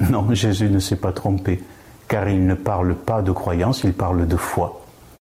Non, 0.00 0.34
Jésus 0.34 0.68
ne 0.68 0.78
s'est 0.78 0.96
pas 0.96 1.12
trompé, 1.12 1.62
car 2.08 2.28
il 2.28 2.46
ne 2.46 2.54
parle 2.54 2.94
pas 2.94 3.22
de 3.22 3.32
croyance, 3.32 3.82
il 3.84 3.92
parle 3.92 4.26
de 4.26 4.36
foi. 4.36 4.79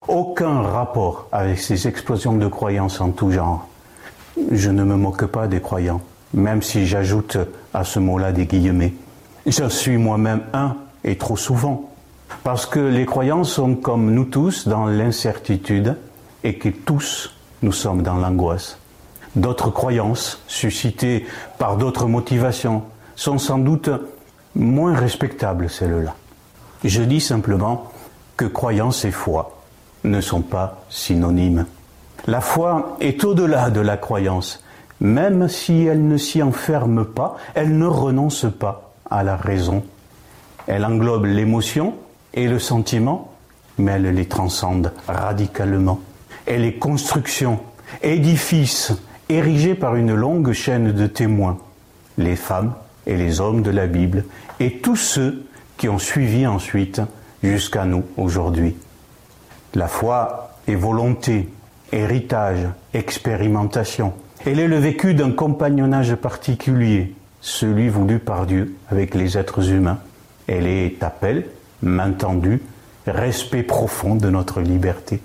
Aucun 0.07 0.61
rapport 0.61 1.27
avec 1.31 1.59
ces 1.59 1.87
explosions 1.87 2.33
de 2.33 2.47
croyances 2.47 3.01
en 3.01 3.11
tout 3.11 3.31
genre. 3.31 3.67
Je 4.51 4.69
ne 4.69 4.83
me 4.83 4.95
moque 4.95 5.25
pas 5.25 5.47
des 5.47 5.61
croyants, 5.61 6.01
même 6.33 6.61
si 6.61 6.85
j'ajoute 6.85 7.37
à 7.73 7.83
ce 7.83 7.99
mot-là 7.99 8.31
des 8.31 8.45
guillemets. 8.45 8.93
Je 9.45 9.67
suis 9.69 9.97
moi-même 9.97 10.41
un, 10.53 10.75
et 11.03 11.17
trop 11.17 11.37
souvent, 11.37 11.89
parce 12.43 12.65
que 12.65 12.79
les 12.79 13.05
croyants 13.05 13.43
sont 13.43 13.75
comme 13.75 14.11
nous 14.11 14.25
tous 14.25 14.67
dans 14.67 14.85
l'incertitude 14.85 15.95
et 16.43 16.57
que 16.57 16.69
tous 16.69 17.33
nous 17.61 17.71
sommes 17.71 18.03
dans 18.03 18.15
l'angoisse. 18.15 18.77
D'autres 19.35 19.69
croyances, 19.69 20.41
suscitées 20.47 21.25
par 21.57 21.77
d'autres 21.77 22.07
motivations, 22.07 22.83
sont 23.15 23.37
sans 23.37 23.57
doute 23.57 23.89
moins 24.55 24.95
respectables, 24.95 25.69
celles-là. 25.69 26.15
Je 26.83 27.01
dis 27.03 27.21
simplement 27.21 27.91
que 28.35 28.45
croyance 28.45 29.03
et 29.05 29.11
foi 29.11 29.56
ne 30.03 30.21
sont 30.21 30.41
pas 30.41 30.83
synonymes. 30.89 31.65
La 32.27 32.41
foi 32.41 32.97
est 32.99 33.23
au-delà 33.23 33.69
de 33.69 33.79
la 33.79 33.97
croyance. 33.97 34.63
Même 34.99 35.47
si 35.47 35.85
elle 35.85 36.07
ne 36.07 36.17
s'y 36.17 36.41
enferme 36.41 37.05
pas, 37.05 37.37
elle 37.53 37.77
ne 37.77 37.85
renonce 37.85 38.47
pas 38.59 38.93
à 39.09 39.23
la 39.23 39.35
raison. 39.35 39.83
Elle 40.65 40.85
englobe 40.85 41.25
l'émotion 41.25 41.95
et 42.33 42.47
le 42.47 42.59
sentiment, 42.59 43.33
mais 43.77 43.93
elle 43.93 44.13
les 44.13 44.25
transcende 44.25 44.91
radicalement. 45.07 45.99
Elle 46.45 46.65
est 46.65 46.79
construction, 46.79 47.59
édifice, 48.01 48.93
érigé 49.29 49.75
par 49.75 49.95
une 49.95 50.13
longue 50.13 50.51
chaîne 50.51 50.91
de 50.91 51.07
témoins, 51.07 51.57
les 52.17 52.35
femmes 52.35 52.73
et 53.05 53.15
les 53.15 53.39
hommes 53.39 53.61
de 53.61 53.71
la 53.71 53.87
Bible, 53.87 54.25
et 54.59 54.79
tous 54.79 54.95
ceux 54.95 55.45
qui 55.77 55.87
ont 55.89 55.99
suivi 55.99 56.47
ensuite 56.47 57.01
jusqu'à 57.43 57.85
nous 57.85 58.03
aujourd'hui. 58.17 58.75
La 59.77 59.87
foi 59.87 60.55
est 60.67 60.73
volonté, 60.73 61.47
héritage, 61.91 62.65
expérimentation. 62.95 64.11
Elle 64.43 64.59
est 64.59 64.67
le 64.67 64.79
vécu 64.79 65.13
d'un 65.13 65.29
compagnonnage 65.29 66.15
particulier, 66.15 67.13
celui 67.41 67.87
voulu 67.87 68.17
par 68.17 68.47
Dieu 68.47 68.75
avec 68.89 69.13
les 69.13 69.37
êtres 69.37 69.69
humains. 69.69 69.99
Elle 70.47 70.65
est 70.65 71.03
appel, 71.03 71.45
main 71.83 72.11
tendue, 72.11 72.63
respect 73.05 73.61
profond 73.61 74.15
de 74.15 74.31
notre 74.31 74.61
liberté. 74.61 75.21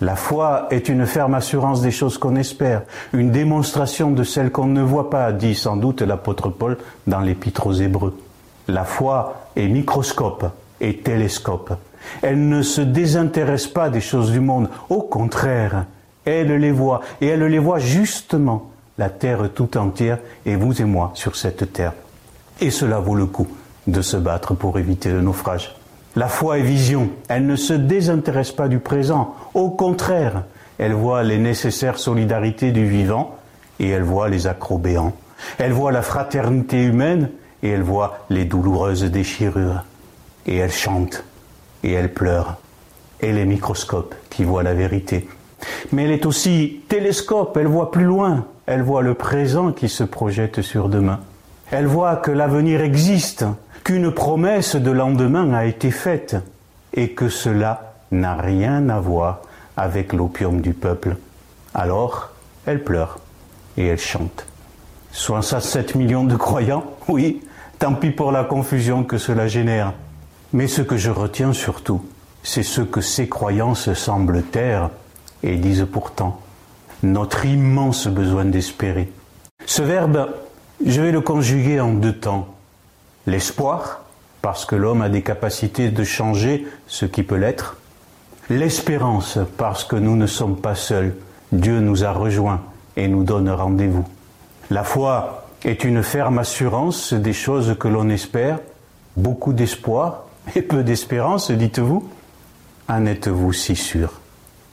La 0.00 0.16
foi 0.16 0.66
est 0.70 0.88
une 0.88 1.04
ferme 1.04 1.34
assurance 1.34 1.82
des 1.82 1.90
choses 1.90 2.16
qu'on 2.16 2.36
espère, 2.36 2.84
une 3.12 3.32
démonstration 3.32 4.12
de 4.12 4.24
celles 4.24 4.50
qu'on 4.50 4.64
ne 4.64 4.80
voit 4.80 5.10
pas, 5.10 5.30
dit 5.30 5.54
sans 5.54 5.76
doute 5.76 6.00
l'apôtre 6.00 6.48
Paul 6.48 6.78
dans 7.06 7.20
l'épître 7.20 7.66
aux 7.66 7.74
Hébreux. 7.74 8.18
La 8.66 8.84
foi 8.84 9.48
est 9.56 9.68
microscope 9.68 10.46
et 10.80 10.96
télescope. 10.96 11.74
Elle 12.22 12.48
ne 12.48 12.62
se 12.62 12.80
désintéresse 12.80 13.66
pas 13.66 13.90
des 13.90 14.00
choses 14.00 14.32
du 14.32 14.40
monde, 14.40 14.68
au 14.88 15.02
contraire, 15.02 15.86
elle 16.24 16.52
les 16.52 16.72
voit, 16.72 17.00
et 17.20 17.28
elle 17.28 17.44
les 17.44 17.58
voit 17.58 17.78
justement, 17.78 18.70
la 18.98 19.10
terre 19.10 19.50
tout 19.54 19.76
entière, 19.76 20.18
et 20.46 20.56
vous 20.56 20.80
et 20.80 20.84
moi 20.84 21.10
sur 21.14 21.36
cette 21.36 21.72
terre. 21.72 21.92
Et 22.60 22.70
cela 22.70 22.98
vaut 22.98 23.14
le 23.14 23.26
coup 23.26 23.48
de 23.86 24.00
se 24.00 24.16
battre 24.16 24.54
pour 24.54 24.78
éviter 24.78 25.10
le 25.10 25.20
naufrage. 25.20 25.74
La 26.16 26.28
foi 26.28 26.58
est 26.58 26.62
vision, 26.62 27.10
elle 27.28 27.46
ne 27.46 27.56
se 27.56 27.72
désintéresse 27.72 28.52
pas 28.52 28.68
du 28.68 28.78
présent, 28.78 29.34
au 29.52 29.70
contraire, 29.70 30.44
elle 30.78 30.92
voit 30.92 31.22
les 31.22 31.38
nécessaires 31.38 31.98
solidarités 31.98 32.72
du 32.72 32.86
vivant 32.86 33.36
et 33.78 33.88
elle 33.88 34.02
voit 34.02 34.28
les 34.28 34.46
accrobéants. 34.46 35.12
Elle 35.58 35.72
voit 35.72 35.92
la 35.92 36.02
fraternité 36.02 36.82
humaine 36.82 37.30
et 37.62 37.70
elle 37.70 37.82
voit 37.82 38.18
les 38.30 38.44
douloureuses 38.44 39.04
déchirures. 39.04 39.84
Et 40.46 40.56
elle 40.56 40.72
chante 40.72 41.24
et 41.84 41.92
elle 41.92 42.12
pleure. 42.12 42.56
Elle 43.20 43.38
est 43.38 43.44
microscope 43.44 44.14
qui 44.30 44.42
voit 44.42 44.64
la 44.64 44.74
vérité. 44.74 45.28
Mais 45.92 46.04
elle 46.04 46.10
est 46.10 46.26
aussi 46.26 46.82
télescope, 46.88 47.56
elle 47.56 47.68
voit 47.68 47.92
plus 47.92 48.04
loin, 48.04 48.46
elle 48.66 48.82
voit 48.82 49.02
le 49.02 49.14
présent 49.14 49.70
qui 49.70 49.88
se 49.88 50.02
projette 50.02 50.62
sur 50.62 50.88
demain. 50.88 51.20
Elle 51.70 51.86
voit 51.86 52.16
que 52.16 52.30
l'avenir 52.30 52.80
existe, 52.80 53.44
qu'une 53.84 54.10
promesse 54.10 54.76
de 54.76 54.90
lendemain 54.90 55.52
a 55.52 55.64
été 55.66 55.90
faite 55.90 56.36
et 56.92 57.10
que 57.10 57.28
cela 57.28 57.94
n'a 58.10 58.34
rien 58.34 58.88
à 58.88 58.98
voir 58.98 59.42
avec 59.76 60.12
l'opium 60.12 60.60
du 60.60 60.72
peuple. 60.72 61.16
Alors, 61.74 62.30
elle 62.66 62.82
pleure 62.82 63.18
et 63.76 63.86
elle 63.86 63.98
chante. 63.98 64.46
67 65.12 65.94
millions 65.94 66.24
de 66.24 66.36
croyants, 66.36 66.84
oui, 67.08 67.42
tant 67.78 67.94
pis 67.94 68.10
pour 68.10 68.32
la 68.32 68.44
confusion 68.44 69.04
que 69.04 69.18
cela 69.18 69.46
génère. 69.46 69.92
Mais 70.54 70.68
ce 70.68 70.82
que 70.82 70.96
je 70.96 71.10
retiens 71.10 71.52
surtout, 71.52 72.00
c'est 72.44 72.62
ce 72.62 72.80
que 72.80 73.00
ces 73.00 73.28
croyances 73.28 73.92
semblent 73.92 74.44
taire 74.44 74.90
et 75.42 75.56
disent 75.56 75.88
pourtant 75.90 76.40
notre 77.02 77.44
immense 77.44 78.06
besoin 78.06 78.44
d'espérer. 78.44 79.10
Ce 79.66 79.82
verbe, 79.82 80.32
je 80.86 81.00
vais 81.00 81.10
le 81.10 81.20
conjuguer 81.20 81.80
en 81.80 81.92
deux 81.92 82.12
temps. 82.12 82.54
L'espoir, 83.26 84.04
parce 84.42 84.64
que 84.64 84.76
l'homme 84.76 85.02
a 85.02 85.08
des 85.08 85.22
capacités 85.22 85.90
de 85.90 86.04
changer 86.04 86.68
ce 86.86 87.04
qui 87.04 87.24
peut 87.24 87.34
l'être. 87.34 87.78
L'espérance, 88.48 89.40
parce 89.56 89.82
que 89.82 89.96
nous 89.96 90.14
ne 90.14 90.28
sommes 90.28 90.60
pas 90.60 90.76
seuls. 90.76 91.16
Dieu 91.50 91.80
nous 91.80 92.04
a 92.04 92.12
rejoints 92.12 92.62
et 92.96 93.08
nous 93.08 93.24
donne 93.24 93.50
rendez-vous. 93.50 94.06
La 94.70 94.84
foi 94.84 95.48
est 95.64 95.82
une 95.82 96.04
ferme 96.04 96.38
assurance 96.38 97.12
des 97.12 97.32
choses 97.32 97.74
que 97.76 97.88
l'on 97.88 98.08
espère, 98.08 98.60
beaucoup 99.16 99.52
d'espoir 99.52 100.23
et 100.54 100.62
peu 100.62 100.82
d'espérance, 100.82 101.50
dites-vous. 101.50 102.08
En 102.88 103.06
êtes-vous 103.06 103.52
si 103.52 103.76
sûr? 103.76 104.20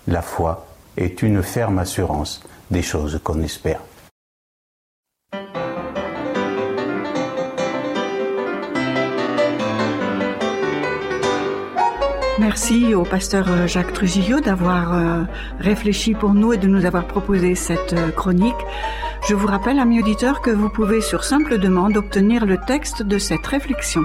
La 0.08 0.22
foi 0.22 0.68
est 0.98 1.22
une 1.22 1.42
ferme 1.42 1.80
assurance 1.80 2.42
des 2.70 2.82
choses 2.82 3.20
qu'on 3.24 3.42
espère. 3.42 3.82
Merci 12.40 12.96
au 12.96 13.04
pasteur 13.04 13.46
euh, 13.50 13.68
Jacques 13.68 13.94
Trujillo 13.94 14.40
d'avoir 14.40 14.94
euh, 14.94 15.24
réfléchi 15.60 16.16
pour 16.16 16.34
nous 16.34 16.54
et 16.54 16.58
de 16.58 16.68
nous 16.68 16.86
avoir 16.86 17.06
proposé 17.06 17.54
cette 17.56 17.94
euh, 17.94 18.10
chronique. 18.10 18.56
Je 19.30 19.36
vous 19.36 19.48
rappelle, 19.48 19.80
amis 19.80 20.00
auditeurs, 20.00 20.42
que 20.42 20.50
vous 20.50 20.70
pouvez 20.70 21.02
sur 21.02 21.24
simple 21.24 21.60
demande 21.60 21.96
obtenir 21.98 22.46
le 22.46 22.58
texte 22.58 23.04
de 23.04 23.20
cette 23.20 23.46
réflexion. 23.46 24.02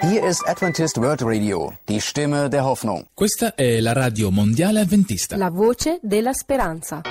Hier 0.00 0.24
ist 0.24 0.46
Adventist 0.46 0.96
World 0.98 1.22
Radio, 1.22 1.72
die 1.88 2.00
Stimme 2.00 2.48
der 2.48 2.64
Hoffnung. 2.64 3.06
Questa 3.14 3.56
è 3.56 3.80
la 3.80 3.92
radio 3.92 4.30
mondiale 4.30 4.80
adventista. 4.80 5.36
La 5.36 5.50
voce 5.50 5.98
della 6.02 6.32
speranza. 6.32 7.02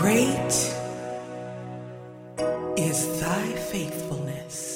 Great 0.00 0.52
is 2.76 3.06
thy 3.18 3.52
faithfulness, 3.70 4.69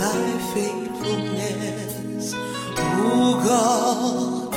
thy 0.00 0.38
faithfulness, 0.54 2.32
O 2.78 3.40
God, 3.50 4.54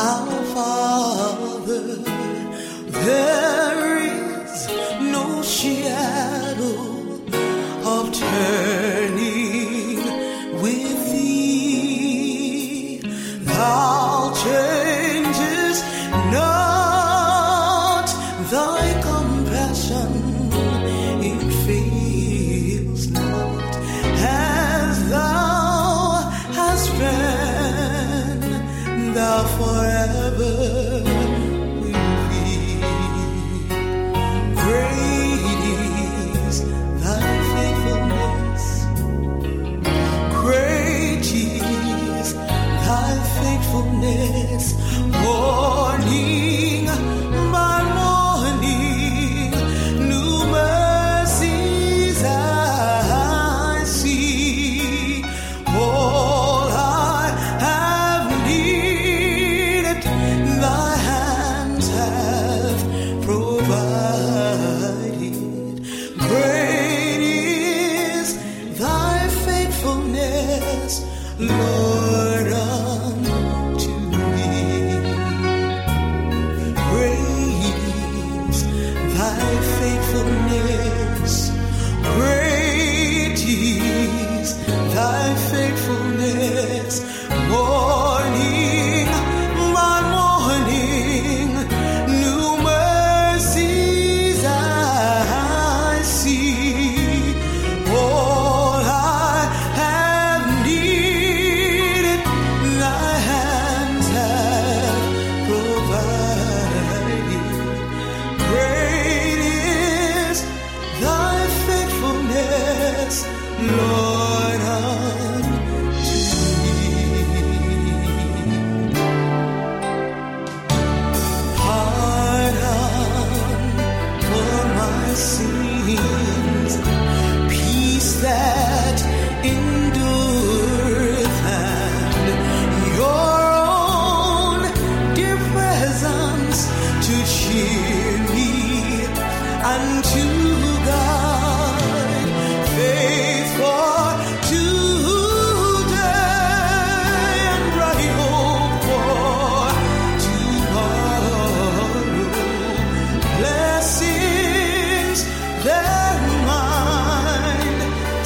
our 0.00 0.36
Father. 0.54 1.86
There 3.06 3.88
is 3.98 4.68
no 5.16 5.42
shadow 5.42 6.80
of 7.92 8.04
turning 8.12 8.69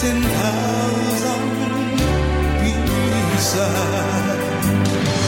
ten 0.05 0.21
thousand 0.23 1.99
beside. 3.33 5.24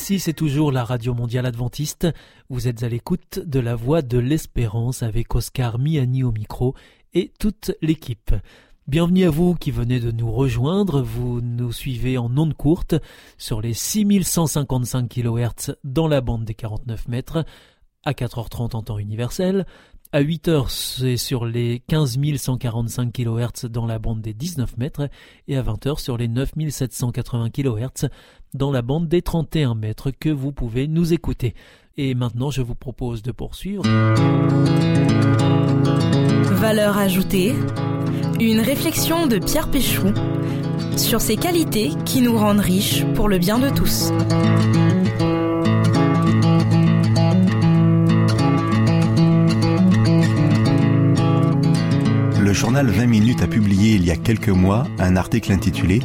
Ici, 0.00 0.20
c'est 0.20 0.32
toujours 0.32 0.70
la 0.70 0.84
Radio 0.84 1.12
Mondiale 1.12 1.44
Adventiste. 1.44 2.06
Vous 2.48 2.68
êtes 2.68 2.84
à 2.84 2.88
l'écoute 2.88 3.40
de 3.40 3.58
la 3.58 3.74
Voix 3.74 4.00
de 4.00 4.16
l'Espérance 4.16 5.02
avec 5.02 5.34
Oscar 5.34 5.80
Miani 5.80 6.22
au 6.22 6.30
micro 6.30 6.76
et 7.14 7.32
toute 7.40 7.72
l'équipe. 7.82 8.30
Bienvenue 8.86 9.24
à 9.24 9.30
vous 9.30 9.56
qui 9.56 9.72
venez 9.72 9.98
de 9.98 10.12
nous 10.12 10.30
rejoindre. 10.30 11.02
Vous 11.02 11.40
nous 11.40 11.72
suivez 11.72 12.16
en 12.16 12.34
ondes 12.38 12.54
courtes 12.54 12.94
sur 13.38 13.60
les 13.60 13.74
6155 13.74 15.08
kHz 15.08 15.74
dans 15.82 16.06
la 16.06 16.20
bande 16.20 16.44
des 16.44 16.54
49 16.54 17.08
mètres, 17.08 17.44
à 18.04 18.12
4h30 18.12 18.76
en 18.76 18.82
temps 18.82 18.98
universel. 18.98 19.66
À 20.10 20.22
8h, 20.22 20.70
c'est 20.70 21.18
sur 21.18 21.44
les 21.44 21.82
15 21.86 22.18
145 22.38 23.12
kHz 23.12 23.66
dans 23.68 23.84
la 23.84 23.98
bande 23.98 24.22
des 24.22 24.32
19 24.32 24.78
mètres 24.78 25.10
et 25.48 25.56
à 25.58 25.62
20h 25.62 26.00
sur 26.00 26.16
les 26.16 26.28
9 26.28 26.52
780 26.70 27.50
kHz 27.50 28.08
dans 28.54 28.72
la 28.72 28.80
bande 28.80 29.06
des 29.06 29.20
31 29.20 29.74
mètres 29.74 30.10
que 30.10 30.30
vous 30.30 30.50
pouvez 30.50 30.88
nous 30.88 31.12
écouter. 31.12 31.54
Et 31.98 32.14
maintenant, 32.14 32.50
je 32.50 32.62
vous 32.62 32.74
propose 32.74 33.22
de 33.22 33.32
poursuivre. 33.32 33.82
Valeur 36.54 36.96
ajoutée, 36.96 37.52
une 38.40 38.60
réflexion 38.60 39.26
de 39.26 39.38
Pierre 39.38 39.70
Péchou 39.70 40.14
sur 40.96 41.20
ces 41.20 41.36
qualités 41.36 41.90
qui 42.06 42.22
nous 42.22 42.38
rendent 42.38 42.60
riches 42.60 43.04
pour 43.14 43.28
le 43.28 43.36
bien 43.36 43.58
de 43.58 43.68
tous. 43.68 44.10
Journal 52.58 52.90
20 52.90 53.06
minutes 53.06 53.42
a 53.42 53.46
publié 53.46 53.94
il 53.94 54.04
y 54.04 54.10
a 54.10 54.16
quelques 54.16 54.48
mois 54.48 54.84
un 54.98 55.14
article 55.14 55.52
intitulé 55.52 56.00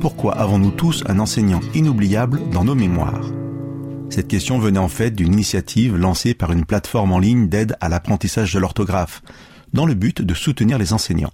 Pourquoi 0.00 0.38
avons-nous 0.38 0.70
tous 0.70 1.02
un 1.08 1.18
enseignant 1.18 1.58
inoubliable 1.74 2.40
dans 2.50 2.62
nos 2.62 2.76
mémoires? 2.76 3.32
Cette 4.08 4.28
question 4.28 4.60
venait 4.60 4.78
en 4.78 4.86
fait 4.86 5.10
d'une 5.10 5.32
initiative 5.32 5.96
lancée 5.96 6.34
par 6.34 6.52
une 6.52 6.64
plateforme 6.64 7.10
en 7.10 7.18
ligne 7.18 7.48
d'aide 7.48 7.76
à 7.80 7.88
l'apprentissage 7.88 8.54
de 8.54 8.60
l'orthographe, 8.60 9.22
dans 9.72 9.86
le 9.86 9.94
but 9.94 10.22
de 10.22 10.34
soutenir 10.34 10.78
les 10.78 10.92
enseignants. 10.92 11.32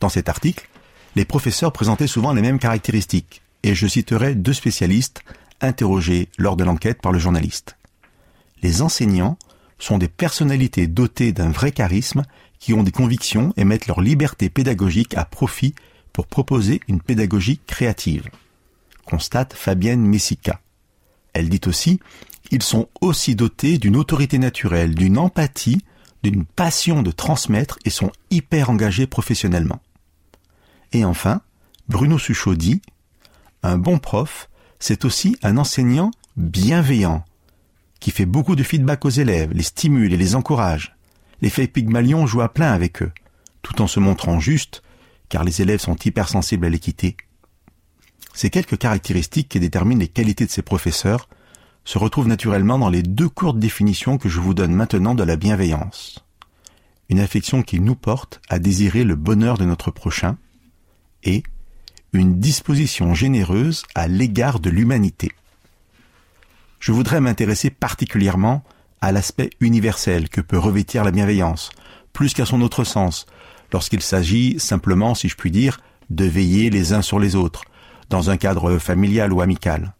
Dans 0.00 0.08
cet 0.08 0.28
article, 0.28 0.68
les 1.14 1.24
professeurs 1.24 1.72
présentaient 1.72 2.08
souvent 2.08 2.32
les 2.32 2.42
mêmes 2.42 2.58
caractéristiques, 2.58 3.40
et 3.62 3.76
je 3.76 3.86
citerai 3.86 4.34
deux 4.34 4.52
spécialistes 4.52 5.22
interrogés 5.60 6.28
lors 6.38 6.56
de 6.56 6.64
l'enquête 6.64 7.00
par 7.00 7.12
le 7.12 7.20
journaliste. 7.20 7.76
Les 8.64 8.82
enseignants 8.82 9.38
sont 9.78 9.98
des 9.98 10.08
personnalités 10.08 10.88
dotées 10.88 11.32
d'un 11.32 11.50
vrai 11.50 11.70
charisme 11.70 12.24
qui 12.64 12.72
ont 12.72 12.82
des 12.82 12.92
convictions 12.92 13.52
et 13.58 13.64
mettent 13.64 13.88
leur 13.88 14.00
liberté 14.00 14.48
pédagogique 14.48 15.18
à 15.18 15.26
profit 15.26 15.74
pour 16.14 16.26
proposer 16.26 16.80
une 16.88 17.02
pédagogie 17.02 17.60
créative, 17.66 18.30
constate 19.04 19.52
Fabienne 19.52 20.00
Messica. 20.00 20.62
Elle 21.34 21.50
dit 21.50 21.60
aussi, 21.66 22.00
ils 22.50 22.62
sont 22.62 22.88
aussi 23.02 23.36
dotés 23.36 23.76
d'une 23.76 23.96
autorité 23.96 24.38
naturelle, 24.38 24.94
d'une 24.94 25.18
empathie, 25.18 25.84
d'une 26.22 26.46
passion 26.46 27.02
de 27.02 27.10
transmettre 27.10 27.78
et 27.84 27.90
sont 27.90 28.12
hyper 28.30 28.70
engagés 28.70 29.06
professionnellement. 29.06 29.82
Et 30.92 31.04
enfin, 31.04 31.42
Bruno 31.90 32.16
Suchot 32.16 32.54
dit 32.54 32.80
Un 33.62 33.76
bon 33.76 33.98
prof, 33.98 34.48
c'est 34.78 35.04
aussi 35.04 35.36
un 35.42 35.58
enseignant 35.58 36.12
bienveillant, 36.38 37.26
qui 38.00 38.10
fait 38.10 38.24
beaucoup 38.24 38.56
de 38.56 38.62
feedback 38.62 39.04
aux 39.04 39.10
élèves, 39.10 39.52
les 39.52 39.62
stimule 39.62 40.14
et 40.14 40.16
les 40.16 40.34
encourage. 40.34 40.93
L'effet 41.44 41.66
Pygmalion 41.66 42.26
joue 42.26 42.40
à 42.40 42.48
plein 42.48 42.72
avec 42.72 43.02
eux, 43.02 43.12
tout 43.60 43.82
en 43.82 43.86
se 43.86 44.00
montrant 44.00 44.40
juste, 44.40 44.82
car 45.28 45.44
les 45.44 45.60
élèves 45.60 45.80
sont 45.80 45.94
hypersensibles 45.94 46.64
à 46.64 46.70
l'équité. 46.70 47.18
Ces 48.32 48.48
quelques 48.48 48.78
caractéristiques 48.78 49.50
qui 49.50 49.60
déterminent 49.60 50.00
les 50.00 50.08
qualités 50.08 50.46
de 50.46 50.50
ces 50.50 50.62
professeurs 50.62 51.28
se 51.84 51.98
retrouvent 51.98 52.28
naturellement 52.28 52.78
dans 52.78 52.88
les 52.88 53.02
deux 53.02 53.28
courtes 53.28 53.58
définitions 53.58 54.16
que 54.16 54.30
je 54.30 54.40
vous 54.40 54.54
donne 54.54 54.72
maintenant 54.72 55.14
de 55.14 55.22
la 55.22 55.36
bienveillance. 55.36 56.24
Une 57.10 57.20
affection 57.20 57.62
qui 57.62 57.78
nous 57.78 57.94
porte 57.94 58.40
à 58.48 58.58
désirer 58.58 59.04
le 59.04 59.14
bonheur 59.14 59.58
de 59.58 59.66
notre 59.66 59.90
prochain 59.90 60.38
et 61.24 61.42
une 62.14 62.40
disposition 62.40 63.12
généreuse 63.12 63.82
à 63.94 64.08
l'égard 64.08 64.60
de 64.60 64.70
l'humanité. 64.70 65.30
Je 66.80 66.92
voudrais 66.92 67.20
m'intéresser 67.20 67.68
particulièrement 67.68 68.64
à 69.04 69.12
l'aspect 69.12 69.50
universel 69.60 70.30
que 70.30 70.40
peut 70.40 70.56
revêtir 70.56 71.04
la 71.04 71.10
bienveillance, 71.10 71.68
plus 72.14 72.32
qu'à 72.32 72.46
son 72.46 72.62
autre 72.62 72.84
sens, 72.84 73.26
lorsqu'il 73.70 74.00
s'agit 74.00 74.58
simplement, 74.58 75.14
si 75.14 75.28
je 75.28 75.36
puis 75.36 75.50
dire, 75.50 75.78
de 76.08 76.24
veiller 76.24 76.70
les 76.70 76.94
uns 76.94 77.02
sur 77.02 77.18
les 77.18 77.36
autres, 77.36 77.64
dans 78.08 78.30
un 78.30 78.38
cadre 78.38 78.78
familial 78.78 79.34
ou 79.34 79.42
amical. 79.42 79.94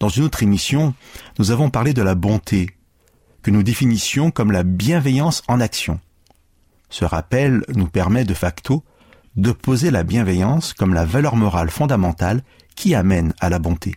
Dans 0.00 0.10
une 0.10 0.24
autre 0.24 0.42
émission, 0.42 0.92
nous 1.38 1.50
avons 1.50 1.70
parlé 1.70 1.94
de 1.94 2.02
la 2.02 2.14
bonté, 2.14 2.68
que 3.42 3.50
nous 3.50 3.62
définissions 3.62 4.30
comme 4.30 4.52
la 4.52 4.64
bienveillance 4.64 5.42
en 5.48 5.58
action. 5.58 5.98
Ce 6.90 7.06
rappel 7.06 7.64
nous 7.74 7.86
permet 7.86 8.24
de 8.24 8.34
facto 8.34 8.84
de 9.36 9.52
poser 9.52 9.90
la 9.90 10.02
bienveillance 10.02 10.74
comme 10.74 10.92
la 10.92 11.06
valeur 11.06 11.36
morale 11.36 11.70
fondamentale 11.70 12.42
qui 12.76 12.94
amène 12.94 13.32
à 13.40 13.48
la 13.48 13.58
bonté. 13.58 13.94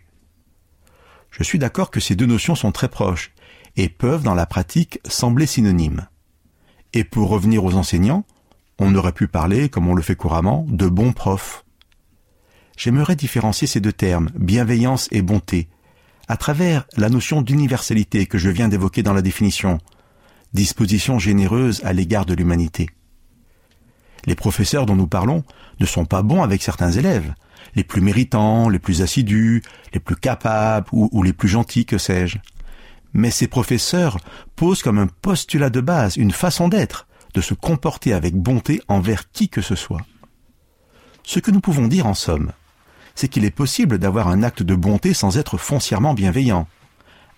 Je 1.29 1.43
suis 1.43 1.59
d'accord 1.59 1.91
que 1.91 1.99
ces 1.99 2.15
deux 2.15 2.27
notions 2.27 2.55
sont 2.55 2.71
très 2.71 2.87
proches 2.87 3.33
et 3.75 3.89
peuvent 3.89 4.23
dans 4.23 4.35
la 4.35 4.45
pratique 4.45 4.99
sembler 5.05 5.45
synonymes. 5.45 6.07
Et 6.93 7.03
pour 7.03 7.29
revenir 7.29 7.63
aux 7.63 7.73
enseignants, 7.73 8.25
on 8.79 8.95
aurait 8.95 9.13
pu 9.13 9.27
parler, 9.27 9.69
comme 9.69 9.87
on 9.87 9.95
le 9.95 10.01
fait 10.01 10.15
couramment, 10.15 10.65
de 10.69 10.87
bons 10.87 11.13
profs. 11.13 11.65
J'aimerais 12.77 13.15
différencier 13.15 13.67
ces 13.67 13.79
deux 13.79 13.93
termes, 13.93 14.29
bienveillance 14.35 15.07
et 15.11 15.21
bonté, 15.21 15.69
à 16.27 16.37
travers 16.37 16.85
la 16.97 17.09
notion 17.09 17.41
d'universalité 17.41 18.25
que 18.25 18.37
je 18.37 18.49
viens 18.49 18.67
d'évoquer 18.67 19.03
dans 19.03 19.13
la 19.13 19.21
définition, 19.21 19.79
disposition 20.53 21.19
généreuse 21.19 21.81
à 21.83 21.93
l'égard 21.93 22.25
de 22.25 22.33
l'humanité. 22.33 22.89
Les 24.25 24.35
professeurs 24.35 24.85
dont 24.85 24.95
nous 24.95 25.07
parlons 25.07 25.43
ne 25.79 25.85
sont 25.85 26.05
pas 26.05 26.21
bons 26.21 26.43
avec 26.43 26.63
certains 26.63 26.91
élèves, 26.91 27.33
les 27.75 27.83
plus 27.83 28.01
méritants, 28.01 28.69
les 28.69 28.79
plus 28.79 29.01
assidus, 29.01 29.61
les 29.93 29.99
plus 29.99 30.15
capables 30.15 30.87
ou, 30.91 31.23
les 31.23 31.33
plus 31.33 31.49
gentils, 31.49 31.85
que 31.85 31.97
sais-je. 31.97 32.37
Mais 33.13 33.31
ces 33.31 33.47
professeurs 33.47 34.17
posent 34.55 34.81
comme 34.81 34.97
un 34.97 35.07
postulat 35.07 35.69
de 35.69 35.81
base 35.81 36.17
une 36.17 36.31
façon 36.31 36.67
d'être, 36.67 37.07
de 37.33 37.41
se 37.41 37.53
comporter 37.53 38.13
avec 38.13 38.35
bonté 38.35 38.81
envers 38.87 39.31
qui 39.31 39.49
que 39.49 39.61
ce 39.61 39.75
soit. 39.75 40.01
Ce 41.23 41.39
que 41.39 41.51
nous 41.51 41.61
pouvons 41.61 41.87
dire 41.87 42.05
en 42.05 42.13
somme, 42.13 42.51
c'est 43.15 43.27
qu'il 43.27 43.45
est 43.45 43.51
possible 43.51 43.99
d'avoir 43.99 44.27
un 44.27 44.43
acte 44.43 44.63
de 44.63 44.75
bonté 44.75 45.13
sans 45.13 45.37
être 45.37 45.57
foncièrement 45.57 46.13
bienveillant, 46.13 46.67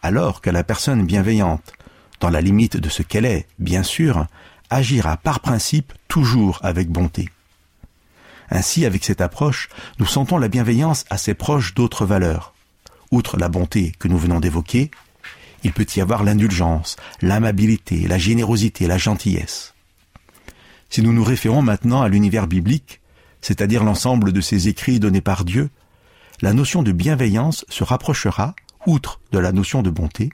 alors 0.02 0.42
que 0.42 0.50
la 0.50 0.64
personne 0.64 1.06
bienveillante, 1.06 1.74
dans 2.20 2.30
la 2.30 2.42
limite 2.42 2.78
de 2.78 2.90
ce 2.90 3.04
qu'elle 3.04 3.26
est, 3.26 3.48
bien 3.60 3.84
sûr, 3.84 4.28
agira 4.70 5.18
par 5.18 5.40
principe 5.42 5.94
toujours 6.08 6.60
avec 6.64 6.90
bonté. 6.90 7.30
Ainsi, 8.50 8.86
avec 8.86 9.04
cette 9.04 9.22
approche, 9.22 9.70
nous 10.00 10.06
sentons 10.06 10.38
la 10.38 10.48
bienveillance 10.48 11.06
assez 11.10 11.34
proche 11.34 11.74
d'autres 11.74 12.06
valeurs. 12.06 12.54
Outre 13.12 13.38
la 13.38 13.50
bonté 13.50 13.92
que 14.00 14.08
nous 14.08 14.18
venons 14.18 14.40
d'évoquer, 14.40 14.92
il 15.66 15.74
peut 15.74 15.88
y 15.96 16.00
avoir 16.00 16.24
l'indulgence, 16.24 16.96
l'amabilité, 17.24 18.08
la 18.08 18.20
générosité, 18.20 18.86
la 18.86 19.00
gentillesse. 19.00 19.74
Si 20.92 21.02
nous 21.02 21.12
nous 21.12 21.24
référons 21.24 21.64
maintenant 21.64 22.04
à 22.04 22.08
l'univers 22.08 22.46
biblique, 22.46 23.02
c'est-à-dire 23.42 23.84
l'ensemble 23.84 24.32
de 24.32 24.42
ces 24.42 24.68
écrits 24.68 25.00
donnés 25.00 25.22
par 25.22 25.44
Dieu, 25.44 25.72
la 26.44 26.54
notion 26.54 26.84
de 26.84 26.92
bienveillance 26.92 27.66
se 27.68 27.84
rapprochera, 27.84 28.54
outre 28.86 29.20
de 29.32 29.40
la 29.40 29.52
notion 29.52 29.82
de 29.82 29.90
bonté, 29.90 30.30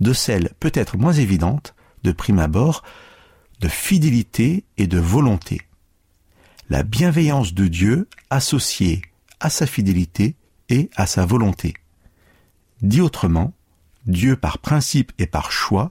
de 0.00 0.14
celle 0.14 0.48
peut-être 0.58 0.96
moins 0.96 1.12
évidente, 1.12 1.74
de 2.02 2.12
prime 2.12 2.38
abord, 2.38 2.82
de 3.60 3.68
fidélité 3.68 4.64
et 4.78 4.86
de 4.86 4.98
volonté. 4.98 5.60
La 6.70 6.82
bienveillance 6.82 7.52
de 7.52 7.66
Dieu 7.68 8.08
associée 8.30 9.02
à 9.38 9.50
sa 9.50 9.66
fidélité 9.66 10.34
et 10.70 10.88
à 10.96 11.04
sa 11.04 11.26
volonté. 11.26 11.74
Dit 12.80 13.02
autrement, 13.02 13.52
Dieu 14.06 14.36
par 14.36 14.58
principe 14.58 15.12
et 15.18 15.26
par 15.26 15.52
choix 15.52 15.90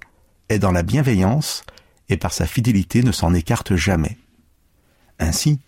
est 0.50 0.60
dans 0.60 0.72
la 0.72 0.84
bienveillance 0.84 1.64
et 2.10 2.18
par 2.18 2.34
sa 2.34 2.46
fidélité 2.46 3.04
ne 3.04 3.12
s'en 3.12 3.34
écarte 3.34 3.76
jamais. 3.76 4.18
Ainsi, 5.20 5.60